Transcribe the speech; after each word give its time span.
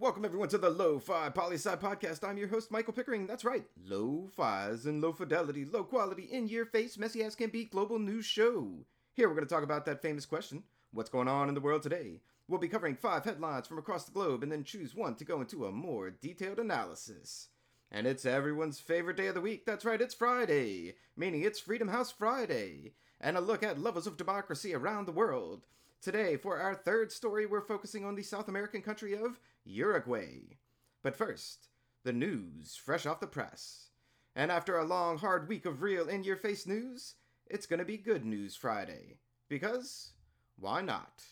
Welcome 0.00 0.24
everyone 0.24 0.48
to 0.50 0.58
the 0.58 0.70
Lo-Fi 0.70 1.30
Poli-Sci 1.30 1.74
Podcast. 1.74 2.22
I'm 2.22 2.38
your 2.38 2.46
host, 2.46 2.70
Michael 2.70 2.92
Pickering. 2.92 3.26
That's 3.26 3.44
right, 3.44 3.64
Lo-Fi's 3.84 4.86
and 4.86 5.02
low 5.02 5.12
fidelity, 5.12 5.64
low 5.64 5.82
quality, 5.82 6.22
in-your-face, 6.22 6.98
messy 6.98 7.24
as 7.24 7.34
can 7.34 7.50
be 7.50 7.64
global 7.64 7.98
news 7.98 8.24
show. 8.24 8.86
Here 9.14 9.28
we're 9.28 9.34
going 9.34 9.48
to 9.48 9.52
talk 9.52 9.64
about 9.64 9.86
that 9.86 10.00
famous 10.00 10.24
question, 10.24 10.62
what's 10.92 11.10
going 11.10 11.26
on 11.26 11.48
in 11.48 11.56
the 11.56 11.60
world 11.60 11.82
today? 11.82 12.20
We'll 12.46 12.60
be 12.60 12.68
covering 12.68 12.94
five 12.94 13.24
headlines 13.24 13.66
from 13.66 13.78
across 13.78 14.04
the 14.04 14.12
globe 14.12 14.44
and 14.44 14.52
then 14.52 14.62
choose 14.62 14.94
one 14.94 15.16
to 15.16 15.24
go 15.24 15.40
into 15.40 15.66
a 15.66 15.72
more 15.72 16.10
detailed 16.10 16.60
analysis. 16.60 17.48
And 17.90 18.06
it's 18.06 18.24
everyone's 18.24 18.78
favorite 18.78 19.16
day 19.16 19.26
of 19.26 19.34
the 19.34 19.40
week. 19.40 19.66
That's 19.66 19.84
right, 19.84 20.00
it's 20.00 20.14
Friday, 20.14 20.94
meaning 21.16 21.42
it's 21.42 21.58
Freedom 21.58 21.88
House 21.88 22.12
Friday, 22.12 22.92
and 23.20 23.36
a 23.36 23.40
look 23.40 23.64
at 23.64 23.80
levels 23.80 24.06
of 24.06 24.16
democracy 24.16 24.76
around 24.76 25.06
the 25.06 25.12
world. 25.12 25.66
Today, 26.00 26.36
for 26.36 26.58
our 26.58 26.76
third 26.76 27.10
story, 27.10 27.44
we're 27.44 27.60
focusing 27.60 28.04
on 28.04 28.14
the 28.14 28.22
South 28.22 28.46
American 28.46 28.82
country 28.82 29.14
of 29.14 29.40
Uruguay. 29.64 30.56
But 31.02 31.16
first, 31.16 31.70
the 32.04 32.12
news 32.12 32.76
fresh 32.76 33.04
off 33.04 33.18
the 33.18 33.26
press. 33.26 33.90
And 34.36 34.52
after 34.52 34.78
a 34.78 34.84
long, 34.84 35.18
hard 35.18 35.48
week 35.48 35.66
of 35.66 35.82
real 35.82 36.08
in 36.08 36.22
your 36.22 36.36
face 36.36 36.68
news, 36.68 37.16
it's 37.46 37.66
gonna 37.66 37.84
be 37.84 37.96
Good 37.96 38.24
News 38.24 38.54
Friday. 38.54 39.18
Because, 39.48 40.12
why 40.56 40.82
not? 40.82 41.24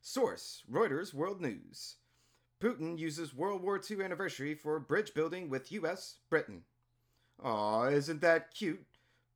Source 0.00 0.62
Reuters 0.70 1.12
World 1.12 1.40
News. 1.40 1.96
Putin 2.60 2.96
uses 2.96 3.34
World 3.34 3.60
War 3.60 3.80
II 3.90 4.04
anniversary 4.04 4.54
for 4.54 4.78
bridge 4.78 5.14
building 5.14 5.48
with 5.50 5.72
US, 5.72 6.18
Britain. 6.30 6.62
Aw, 7.42 7.86
isn't 7.86 8.20
that 8.20 8.54
cute? 8.54 8.86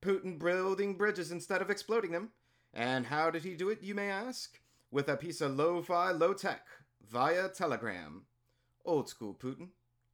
Putin 0.01 0.39
building 0.39 0.97
bridges 0.97 1.33
instead 1.33 1.61
of 1.61 1.71
exploding 1.71 2.13
them. 2.13 2.31
And 2.75 3.07
how 3.07 3.31
did 3.31 3.45
he 3.45 3.55
do 3.55 3.71
it, 3.71 3.83
you 3.83 3.95
may 3.95 4.11
ask? 4.11 4.61
With 4.91 5.09
a 5.09 5.17
piece 5.17 5.41
of 5.41 5.57
lo 5.57 5.81
fi, 5.81 6.11
low 6.11 6.35
tech, 6.35 6.67
via 7.09 7.49
Telegram. 7.49 8.23
Old 8.85 9.09
school, 9.09 9.33
Putin. 9.33 9.69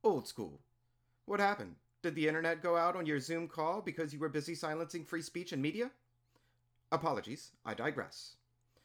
Old 0.04 0.28
school. 0.28 0.60
What 1.24 1.40
happened? 1.40 1.76
Did 2.02 2.14
the 2.14 2.28
internet 2.28 2.62
go 2.62 2.76
out 2.76 2.96
on 2.96 3.06
your 3.06 3.18
Zoom 3.18 3.48
call 3.48 3.80
because 3.80 4.12
you 4.12 4.18
were 4.18 4.28
busy 4.28 4.54
silencing 4.54 5.04
free 5.04 5.22
speech 5.22 5.52
and 5.52 5.62
media? 5.62 5.90
Apologies, 6.92 7.52
I 7.64 7.72
digress. 7.72 8.36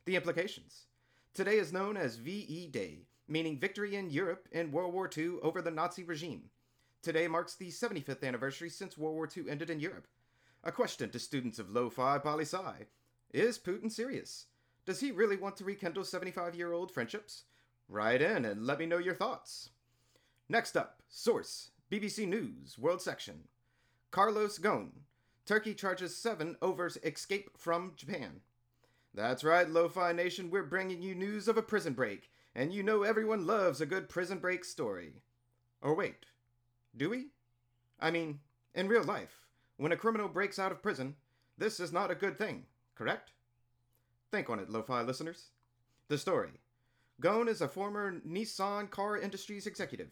The 0.06 0.16
implications. 0.16 0.86
Today 1.34 1.58
is 1.58 1.74
known 1.74 1.98
as 1.98 2.16
VE 2.16 2.68
Day, 2.68 3.08
meaning 3.28 3.60
victory 3.60 3.96
in 3.96 4.10
Europe 4.10 4.48
in 4.54 4.72
World 4.72 4.94
War 4.94 5.10
II 5.16 5.36
over 5.42 5.62
the 5.62 5.72
Nazi 5.72 6.04
regime. 6.04 6.44
Today 7.02 7.28
marks 7.28 7.56
the 7.56 7.70
75th 7.72 8.24
anniversary 8.24 8.70
since 8.70 8.98
World 8.98 9.16
War 9.16 9.30
II 9.36 9.50
ended 9.50 9.70
in 9.70 9.82
Europe. 9.82 10.08
A 10.64 10.72
question 10.72 11.10
to 11.10 11.20
students 11.20 11.60
of 11.60 11.70
Lo-Fi 11.70 12.20
Poli-Sci. 12.20 12.86
Is 13.36 13.60
Putin 13.60 13.92
serious? 13.92 14.46
Does 14.86 15.02
he 15.02 15.12
really 15.12 15.36
want 15.36 15.58
to 15.58 15.66
rekindle 15.66 16.06
75 16.06 16.56
year 16.56 16.72
old 16.72 16.90
friendships? 16.90 17.44
Write 17.90 18.22
in 18.22 18.46
and 18.46 18.66
let 18.66 18.80
me 18.80 18.86
know 18.86 18.98
your 18.98 19.14
thoughts. 19.14 19.72
Next 20.48 20.78
up, 20.78 21.02
source 21.10 21.72
BBC 21.92 22.30
News, 22.30 22.78
World 22.80 23.02
Section. 23.02 23.50
Carlos 24.10 24.58
Ghosn. 24.58 24.92
Turkey 25.46 25.74
charges 25.74 26.16
seven 26.16 26.56
over 26.62 26.90
escape 27.04 27.50
from 27.58 27.92
Japan. 27.98 28.40
That's 29.14 29.44
right, 29.44 29.70
Lo-Fi 29.70 30.14
Nation, 30.14 30.50
we're 30.50 30.64
bringing 30.64 31.02
you 31.02 31.14
news 31.14 31.50
of 31.50 31.58
a 31.58 31.62
prison 31.62 31.92
break, 31.92 32.32
and 32.56 32.72
you 32.72 32.84
know 32.84 33.04
everyone 33.04 33.46
loves 33.46 33.82
a 33.82 33.86
good 33.86 34.08
prison 34.08 34.38
break 34.38 34.64
story. 34.64 35.16
Or 35.82 35.94
wait, 35.94 36.26
do 36.96 37.10
we? 37.10 37.32
I 38.00 38.12
mean, 38.12 38.40
in 38.74 38.88
real 38.88 39.04
life, 39.04 39.42
when 39.76 39.92
a 39.92 39.98
criminal 39.98 40.30
breaks 40.30 40.58
out 40.58 40.72
of 40.72 40.82
prison, 40.82 41.18
this 41.58 41.82
is 41.82 41.92
not 41.92 42.12
a 42.12 42.16
good 42.16 42.38
thing 42.38 42.68
correct? 42.96 43.32
Think 44.32 44.50
on 44.50 44.60
it, 44.60 44.70
lo-fi 44.70 45.02
listeners. 45.02 45.50
The 46.08 46.18
story. 46.18 46.52
Ghosn 47.22 47.48
is 47.48 47.62
a 47.62 47.68
former 47.68 48.20
Nissan 48.28 48.90
car 48.90 49.18
industries 49.18 49.68
executive. 49.68 50.12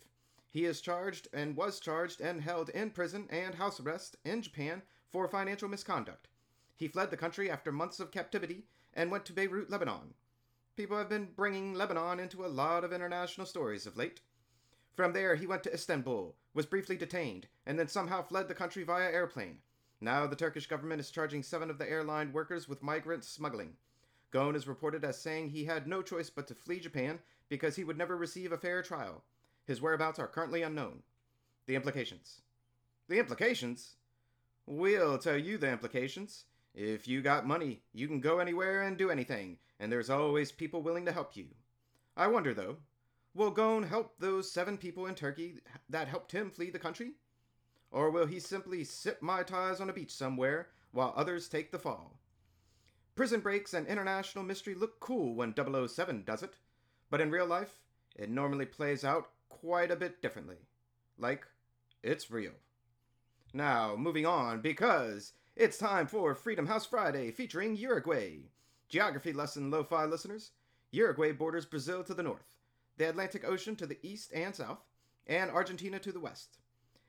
He 0.49 0.65
is 0.65 0.81
charged 0.81 1.27
and 1.33 1.57
was 1.57 1.79
charged 1.79 2.21
and 2.21 2.41
held 2.41 2.69
in 2.69 2.91
prison 2.91 3.27
and 3.29 3.55
house 3.55 3.79
arrest 3.79 4.15
in 4.23 4.41
Japan 4.41 4.83
for 5.11 5.27
financial 5.27 5.67
misconduct. 5.67 6.27
He 6.75 6.87
fled 6.87 7.09
the 7.11 7.17
country 7.17 7.49
after 7.49 7.71
months 7.71 7.99
of 7.99 8.11
captivity 8.11 8.65
and 8.93 9.11
went 9.11 9.25
to 9.25 9.33
Beirut, 9.33 9.69
Lebanon. 9.69 10.13
People 10.75 10.97
have 10.97 11.09
been 11.09 11.29
bringing 11.35 11.73
Lebanon 11.73 12.19
into 12.19 12.45
a 12.45 12.47
lot 12.47 12.83
of 12.83 12.93
international 12.93 13.45
stories 13.45 13.85
of 13.85 13.97
late. 13.97 14.21
From 14.95 15.13
there, 15.13 15.35
he 15.35 15.47
went 15.47 15.63
to 15.63 15.73
Istanbul, 15.73 16.35
was 16.53 16.65
briefly 16.65 16.97
detained, 16.97 17.47
and 17.65 17.77
then 17.77 17.87
somehow 17.87 18.21
fled 18.21 18.47
the 18.47 18.55
country 18.55 18.83
via 18.83 19.11
airplane. 19.11 19.59
Now 20.03 20.27
the 20.27 20.35
Turkish 20.35 20.67
government 20.67 20.99
is 20.99 21.11
charging 21.11 21.43
seven 21.43 21.69
of 21.69 21.77
the 21.77 21.89
airline 21.89 22.33
workers 22.33 22.67
with 22.67 22.83
migrant 22.83 23.23
smuggling. 23.23 23.77
Ghosn 24.33 24.53
is 24.53 24.67
reported 24.67 25.05
as 25.05 25.17
saying 25.17 25.51
he 25.51 25.63
had 25.63 25.87
no 25.87 26.01
choice 26.01 26.29
but 26.29 26.45
to 26.49 26.55
flee 26.55 26.81
Japan 26.81 27.19
because 27.47 27.77
he 27.77 27.85
would 27.85 27.97
never 27.97 28.17
receive 28.17 28.51
a 28.51 28.57
fair 28.57 28.81
trial. 28.83 29.23
His 29.65 29.81
whereabouts 29.81 30.19
are 30.19 30.27
currently 30.27 30.61
unknown. 30.61 31.03
The 31.67 31.75
implications. 31.75 32.41
The 33.07 33.17
implications? 33.17 33.95
We'll 34.65 35.17
tell 35.19 35.37
you 35.37 35.57
the 35.57 35.71
implications. 35.71 36.43
If 36.75 37.07
you 37.07 37.21
got 37.21 37.47
money, 37.47 37.83
you 37.93 38.09
can 38.09 38.19
go 38.19 38.39
anywhere 38.39 38.81
and 38.81 38.97
do 38.97 39.09
anything, 39.09 39.57
and 39.79 39.89
there's 39.89 40.09
always 40.09 40.51
people 40.51 40.81
willing 40.81 41.05
to 41.05 41.13
help 41.13 41.37
you. 41.37 41.45
I 42.17 42.27
wonder, 42.27 42.53
though, 42.53 42.75
will 43.33 43.53
Ghosn 43.53 43.87
help 43.87 44.19
those 44.19 44.51
seven 44.51 44.77
people 44.77 45.05
in 45.05 45.15
Turkey 45.15 45.59
that 45.87 46.09
helped 46.09 46.33
him 46.33 46.51
flee 46.51 46.71
the 46.71 46.77
country? 46.77 47.13
Or 47.93 48.09
will 48.09 48.25
he 48.25 48.39
simply 48.39 48.83
sip 48.83 49.21
Mai 49.21 49.43
Tais 49.43 49.79
on 49.79 49.87
a 49.87 49.93
beach 49.93 50.11
somewhere 50.11 50.69
while 50.91 51.13
others 51.15 51.47
take 51.47 51.71
the 51.71 51.77
fall? 51.77 52.17
Prison 53.15 53.39
breaks 53.39 53.71
and 53.75 53.85
international 53.85 54.43
mystery 54.43 54.73
look 54.73 54.99
cool 54.99 55.35
when 55.35 55.53
007 55.55 56.23
does 56.25 56.41
it, 56.41 56.55
but 57.11 57.21
in 57.21 57.29
real 57.29 57.45
life, 57.45 57.83
it 58.15 58.31
normally 58.31 58.65
plays 58.65 59.03
out 59.03 59.29
quite 59.47 59.91
a 59.91 59.95
bit 59.95 60.23
differently. 60.23 60.57
Like, 61.19 61.45
it's 62.01 62.31
real. 62.31 62.53
Now, 63.53 63.95
moving 63.95 64.25
on, 64.25 64.61
because 64.61 65.33
it's 65.55 65.77
time 65.77 66.07
for 66.07 66.33
Freedom 66.33 66.65
House 66.65 66.87
Friday 66.87 67.29
featuring 67.29 67.75
Uruguay. 67.75 68.39
Geography 68.89 69.33
lesson, 69.33 69.69
lo 69.69 69.83
fi 69.83 70.05
listeners. 70.05 70.49
Uruguay 70.89 71.31
borders 71.31 71.67
Brazil 71.67 72.03
to 72.05 72.15
the 72.15 72.23
north, 72.23 72.55
the 72.97 73.07
Atlantic 73.07 73.47
Ocean 73.47 73.75
to 73.75 73.85
the 73.85 73.99
east 74.01 74.31
and 74.33 74.55
south, 74.55 74.83
and 75.27 75.51
Argentina 75.51 75.99
to 75.99 76.11
the 76.11 76.19
west. 76.19 76.57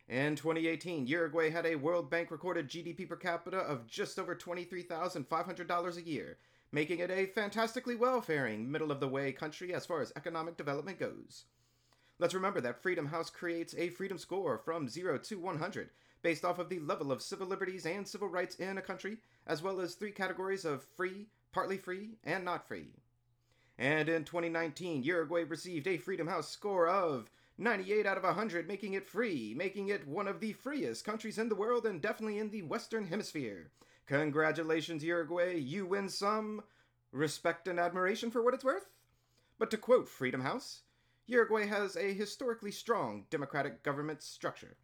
In 0.09 0.37
2018, 0.37 1.07
Uruguay 1.07 1.49
had 1.49 1.65
a 1.65 1.77
World 1.77 2.11
Bank 2.11 2.31
recorded 2.31 2.69
GDP 2.69 3.09
per 3.09 3.17
capita 3.17 3.57
of 3.57 3.87
just 3.87 4.19
over 4.19 4.37
$23,500 4.37 5.97
a 5.97 6.03
year, 6.03 6.37
making 6.71 6.99
it 6.99 7.11
a 7.11 7.25
fantastically 7.25 7.97
well 7.97 8.21
faring, 8.21 8.71
middle 8.71 8.93
of 8.93 9.01
the 9.01 9.09
way 9.09 9.33
country 9.33 9.73
as 9.73 9.87
far 9.87 10.03
as 10.03 10.13
economic 10.15 10.59
development 10.59 10.99
goes. 10.99 11.45
Let's 12.19 12.35
remember 12.35 12.61
that 12.61 12.83
Freedom 12.83 13.07
House 13.07 13.31
creates 13.31 13.75
a 13.79 13.89
freedom 13.89 14.19
score 14.19 14.59
from 14.59 14.91
0 14.91 15.19
to 15.19 15.39
100 15.39 15.89
based 16.21 16.45
off 16.45 16.59
of 16.59 16.69
the 16.69 16.81
level 16.81 17.11
of 17.11 17.23
civil 17.23 17.47
liberties 17.47 17.87
and 17.87 18.07
civil 18.07 18.29
rights 18.29 18.57
in 18.57 18.77
a 18.77 18.83
country, 18.83 19.17
as 19.47 19.63
well 19.63 19.81
as 19.81 19.95
three 19.95 20.13
categories 20.13 20.67
of 20.67 20.85
free, 20.97 21.29
partly 21.51 21.79
free, 21.79 22.11
and 22.25 22.45
not 22.45 22.69
free. 22.69 22.89
And 23.79 24.09
in 24.09 24.25
2019, 24.25 25.03
Uruguay 25.03 25.45
received 25.45 25.87
a 25.87 25.97
Freedom 25.97 26.27
House 26.27 26.49
score 26.49 26.89
of 26.89 27.31
98 27.57 28.05
out 28.05 28.17
of 28.17 28.25
100, 28.25 28.67
making 28.67 28.95
it 28.95 29.07
free, 29.07 29.55
making 29.57 29.89
it 29.89 30.09
one 30.09 30.27
of 30.27 30.41
the 30.41 30.53
freest 30.53 31.05
countries 31.05 31.39
in 31.39 31.49
the 31.49 31.55
world 31.55 31.87
and 31.87 32.03
definitely 32.03 32.39
in 32.39 32.51
the 32.51 32.63
Western 32.63 33.07
Hemisphere. 33.07 33.71
Congratulations, 34.07 35.05
Uruguay, 35.05 35.55
you 35.55 35.87
win 35.87 36.09
some 36.09 36.63
respect 37.13 37.69
and 37.69 37.79
admiration 37.79 38.31
for 38.31 38.43
what 38.43 38.55
it's 38.55 38.65
worth. 38.65 38.91
But 39.59 39.71
to 39.71 39.79
quote 39.79 40.09
Freedom 40.09 40.41
House, 40.41 40.83
Uruguay 41.27 41.67
has 41.67 41.97
a 41.97 42.13
historically 42.13 42.73
strong 42.73 43.27
democratic 43.31 43.83
government 43.85 44.21
structure 44.21 44.77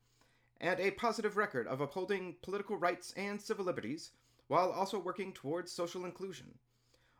and 0.61 0.79
a 0.79 0.93
positive 0.93 1.37
record 1.37 1.67
of 1.67 1.81
upholding 1.81 2.37
political 2.41 2.77
rights 2.77 3.13
and 3.17 3.41
civil 3.41 3.65
liberties 3.65 4.13
while 4.47 4.71
also 4.71 4.99
working 4.99 5.33
towards 5.33 5.73
social 5.73 6.05
inclusion. 6.05 6.55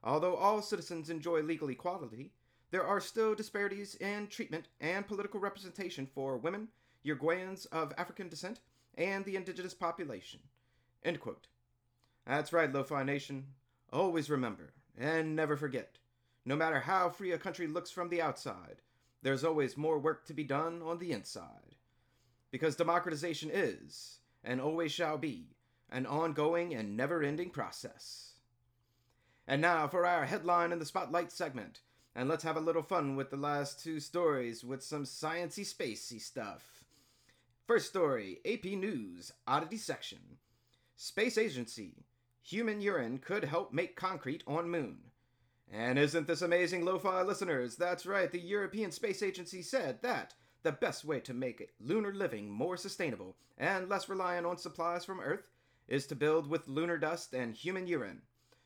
Although 0.05 0.37
all 0.37 0.63
citizens 0.63 1.11
enjoy 1.11 1.43
legal 1.43 1.71
equality, 1.71 2.33
there 2.71 2.87
are 2.87 3.01
still 3.01 3.35
disparities 3.35 3.97
in 3.97 4.29
treatment 4.29 4.69
and 4.81 5.07
political 5.07 5.41
representation 5.41 6.07
for 6.07 6.37
women, 6.37 6.69
Uruguayans 7.05 7.67
of 7.73 7.93
African 7.99 8.29
descent, 8.29 8.61
and 8.97 9.25
the 9.25 9.37
indigenous 9.37 9.75
population. 9.75 10.41
End 11.05 11.21
quote. 11.21 11.49
That's 12.27 12.53
right, 12.53 12.73
Lo-Fi 12.73 13.03
Nation. 13.03 13.47
Always 13.93 14.31
remember, 14.31 14.73
and 14.97 15.35
never 15.35 15.57
forget, 15.57 15.99
no 16.45 16.55
matter 16.55 16.81
how 16.81 17.11
free 17.11 17.33
a 17.33 17.39
country 17.39 17.67
looks 17.67 17.91
from 17.91 18.09
the 18.09 18.23
outside, 18.23 18.83
there's 19.23 19.45
always 19.45 19.77
more 19.77 19.99
work 19.99 20.27
to 20.27 20.35
be 20.35 20.45
done 20.45 20.81
on 20.83 20.99
the 20.99 21.13
inside. 21.13 21.77
Because 22.51 22.77
democratization 22.77 23.51
is, 23.53 24.19
and 24.45 24.61
always 24.61 24.93
shall 24.93 25.19
be, 25.19 25.57
an 25.91 26.07
ongoing 26.07 26.75
and 26.75 26.97
never 26.97 27.23
ending 27.23 27.51
process. 27.51 28.35
And 29.47 29.61
now 29.61 29.89
for 29.89 30.07
our 30.07 30.27
headline 30.27 30.71
in 30.71 30.79
the 30.79 30.87
Spotlight 30.87 31.33
segment 31.33 31.81
and 32.15 32.29
let's 32.29 32.45
have 32.45 32.57
a 32.57 32.61
little 32.61 32.83
fun 32.83 33.17
with 33.17 33.31
the 33.31 33.37
last 33.37 33.83
two 33.83 34.01
stories 34.01 34.65
with 34.65 34.83
some 34.83 35.05
sciency 35.05 35.65
spacey 35.65 36.21
stuff. 36.21 36.85
First 37.67 37.89
story, 37.89 38.39
AP 38.45 38.65
News, 38.65 39.33
Oddity 39.47 39.77
Section. 39.77 40.39
Space 40.97 41.39
Agency. 41.39 42.05
Human 42.43 42.81
urine 42.81 43.19
could 43.19 43.45
help 43.45 43.73
make 43.73 43.95
concrete 43.95 44.43
on 44.47 44.69
moon. 44.69 44.99
And 45.73 45.99
isn't 45.99 46.27
this 46.27 46.43
amazing, 46.43 46.85
lo-fi 46.85 47.23
listeners? 47.23 47.77
That's 47.77 48.07
right, 48.07 48.31
the 48.31 48.41
European 48.41 48.91
Space 48.91 49.23
Agency 49.23 49.63
said 49.63 50.03
that 50.03 50.35
the 50.63 50.73
best 50.73 51.05
way 51.05 51.21
to 51.21 51.33
make 51.33 51.71
lunar 51.81 52.13
living 52.13 52.51
more 52.51 52.77
sustainable 52.77 53.37
and 53.57 53.89
less 53.89 54.09
reliant 54.09 54.47
on 54.47 54.59
supplies 54.59 55.05
from 55.05 55.21
Earth 55.21 55.49
is 55.87 56.07
to 56.09 56.17
build 56.17 56.49
with 56.49 56.69
lunar 56.69 56.99
dust 56.99 57.35
and 57.35 57.55
human 57.55 57.87
urine. 57.87 58.23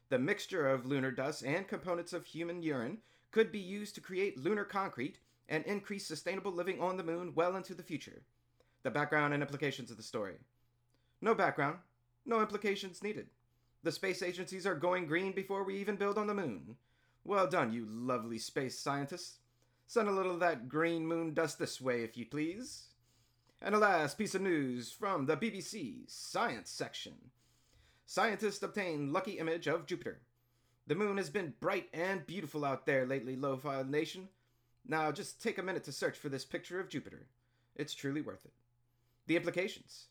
The 0.09 0.19
mixture 0.19 0.67
of 0.67 0.87
lunar 0.87 1.11
dust 1.11 1.45
and 1.45 1.69
components 1.69 2.13
of 2.13 2.25
human 2.25 2.63
urine 2.63 2.99
could 3.35 3.51
be 3.51 3.59
used 3.59 3.97
to 3.97 4.01
create 4.01 4.39
lunar 4.39 4.63
concrete 4.63 5.19
and 5.49 5.65
increase 5.65 6.07
sustainable 6.07 6.53
living 6.53 6.81
on 6.81 6.97
the 6.97 7.03
moon 7.03 7.33
well 7.35 7.57
into 7.57 7.75
the 7.75 7.83
future. 7.83 8.23
The 8.85 8.93
background 8.93 9.35
and 9.35 9.43
implications 9.43 9.91
of 9.91 9.97
the 9.97 10.05
story. 10.05 10.37
No 11.21 11.35
background, 11.35 11.79
no 12.25 12.41
implications 12.41 13.03
needed. 13.03 13.27
The 13.83 13.91
space 13.91 14.23
agencies 14.23 14.69
are 14.69 14.77
going 14.77 15.07
green 15.07 15.33
before 15.33 15.65
we 15.65 15.77
even 15.79 15.97
build 15.97 16.17
on 16.17 16.29
the 16.29 16.33
moon. 16.33 16.77
Well 17.25 17.49
done, 17.49 17.73
you 17.73 17.87
lovely 17.89 18.39
space 18.39 18.79
scientists. 18.79 19.39
Send 19.89 20.07
a 20.07 20.13
little 20.13 20.35
of 20.35 20.41
that 20.41 20.69
green 20.69 21.05
moon 21.05 21.35
dust 21.35 21.59
this 21.59 21.81
way, 21.81 22.05
if 22.05 22.17
you 22.17 22.27
please. 22.27 22.85
And 23.61 23.75
a 23.75 23.79
last 23.79 24.17
piece 24.17 24.37
of 24.37 24.43
news 24.43 24.93
from 24.93 25.27
the 25.27 25.37
BBC 25.37 26.09
Science 26.09 26.71
section. 26.71 27.15
Scientists 28.07 28.63
obtain 28.63 29.13
lucky 29.13 29.41
image 29.41 29.67
of 29.67 29.87
Jupiter. 29.87 30.21
The 30.87 30.95
moon 30.95 31.17
has 31.17 31.31
been 31.31 31.55
bright 31.61 31.89
and 31.95 32.27
beautiful 32.27 32.65
out 32.65 32.85
there 32.85 33.07
lately, 33.07 33.37
Lo-Fi 33.37 33.85
Nation. 33.85 34.29
Now 34.87 35.11
just 35.13 35.43
take 35.43 35.57
a 35.57 35.63
minute 35.63 35.85
to 35.85 35.93
search 35.93 36.19
for 36.19 36.29
this 36.29 36.45
picture 36.45 36.79
of 36.79 36.91
Jupiter. 36.91 37.27
It's 37.75 37.95
truly 37.95 38.21
worth 38.21 38.45
it. 38.45 38.53
The 39.27 39.37
implications. 39.37 40.09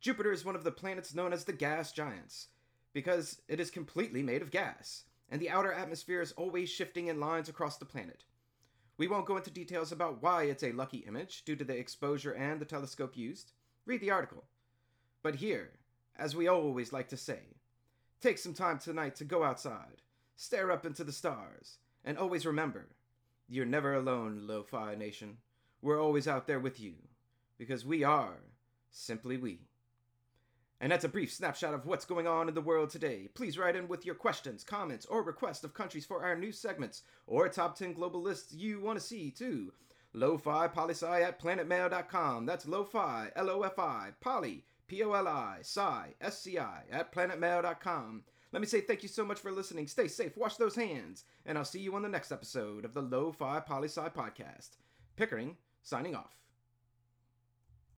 Jupiter 0.00 0.32
is 0.32 0.44
one 0.44 0.56
of 0.56 0.64
the 0.64 0.72
planets 0.72 1.14
known 1.14 1.32
as 1.32 1.44
the 1.44 1.52
gas 1.52 1.92
giants 1.92 2.48
because 2.92 3.42
it 3.46 3.60
is 3.60 3.70
completely 3.70 4.22
made 4.22 4.42
of 4.42 4.50
gas, 4.50 5.04
and 5.30 5.40
the 5.40 5.50
outer 5.50 5.72
atmosphere 5.72 6.20
is 6.20 6.32
always 6.32 6.68
shifting 6.68 7.06
in 7.06 7.20
lines 7.20 7.48
across 7.48 7.76
the 7.76 7.84
planet. 7.84 8.24
We 8.96 9.06
won't 9.06 9.26
go 9.26 9.36
into 9.36 9.50
details 9.50 9.92
about 9.92 10.20
why 10.20 10.44
it's 10.44 10.64
a 10.64 10.72
lucky 10.72 10.98
image 10.98 11.44
due 11.44 11.54
to 11.54 11.64
the 11.64 11.76
exposure 11.76 12.32
and 12.32 12.60
the 12.60 12.64
telescope 12.64 13.16
used. 13.16 13.52
Read 13.86 14.00
the 14.00 14.10
article. 14.10 14.44
But 15.22 15.36
here, 15.36 15.78
as 16.16 16.34
we 16.34 16.48
always 16.48 16.92
like 16.92 17.08
to 17.10 17.16
say, 17.16 17.40
take 18.20 18.38
some 18.38 18.54
time 18.54 18.80
tonight 18.80 19.14
to 19.16 19.24
go 19.24 19.44
outside, 19.44 20.02
stare 20.40 20.70
up 20.70 20.86
into 20.86 21.02
the 21.02 21.12
stars, 21.12 21.78
and 22.04 22.16
always 22.16 22.46
remember 22.46 22.86
you're 23.48 23.66
never 23.66 23.94
alone, 23.94 24.46
Lo 24.46 24.62
Fi 24.62 24.94
Nation. 24.94 25.38
We're 25.82 26.00
always 26.00 26.28
out 26.28 26.46
there 26.46 26.60
with 26.60 26.78
you, 26.78 26.94
because 27.58 27.84
we 27.84 28.04
are 28.04 28.38
simply 28.88 29.36
we. 29.36 29.62
And 30.80 30.92
that's 30.92 31.04
a 31.04 31.08
brief 31.08 31.32
snapshot 31.32 31.74
of 31.74 31.86
what's 31.86 32.04
going 32.04 32.28
on 32.28 32.48
in 32.48 32.54
the 32.54 32.60
world 32.60 32.90
today. 32.90 33.28
Please 33.34 33.58
write 33.58 33.74
in 33.74 33.88
with 33.88 34.06
your 34.06 34.14
questions, 34.14 34.62
comments, 34.62 35.06
or 35.06 35.24
requests 35.24 35.64
of 35.64 35.74
countries 35.74 36.06
for 36.06 36.22
our 36.22 36.36
new 36.36 36.52
segments, 36.52 37.02
or 37.26 37.48
top 37.48 37.76
10 37.76 37.94
global 37.94 38.22
lists 38.22 38.54
you 38.54 38.80
want 38.80 38.96
to 38.96 39.04
see 39.04 39.32
too. 39.32 39.72
Lo-Fi 40.12 40.68
Poli-Sci 40.68 41.22
at 41.22 41.40
planetmail.com. 41.40 42.46
That's 42.46 42.68
Lo-Fi, 42.68 43.32
L-O-F-I, 43.34 44.10
Poly, 44.20 44.64
P-O-L-I, 44.86 45.58
Sci, 45.62 46.14
S-C-I, 46.20 46.82
at 46.92 47.12
planetmail.com. 47.12 48.22
Let 48.52 48.60
me 48.60 48.66
say 48.66 48.80
thank 48.80 49.02
you 49.02 49.08
so 49.08 49.24
much 49.24 49.38
for 49.38 49.52
listening. 49.52 49.86
Stay 49.86 50.08
safe, 50.08 50.36
wash 50.36 50.56
those 50.56 50.74
hands, 50.74 51.24
and 51.44 51.58
I'll 51.58 51.64
see 51.64 51.80
you 51.80 51.94
on 51.94 52.02
the 52.02 52.08
next 52.08 52.32
episode 52.32 52.84
of 52.84 52.94
the 52.94 53.02
Lo-Fi 53.02 53.60
Poli 53.60 53.88
Sci 53.88 54.08
podcast. 54.08 54.70
Pickering, 55.16 55.56
signing 55.82 56.14
off. 56.14 56.34